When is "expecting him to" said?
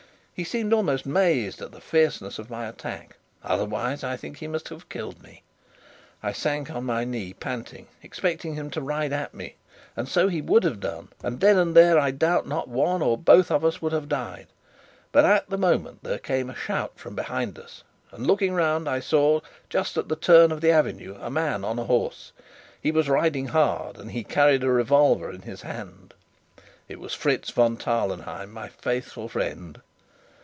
8.01-8.81